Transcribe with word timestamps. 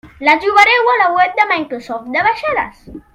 La 0.27 0.33
trobareu 0.45 0.89
a 0.93 0.95
la 1.01 1.09
web 1.17 1.37
de 1.41 1.47
Microsoft 1.53 2.09
de 2.17 2.25
baixades. 2.29 2.85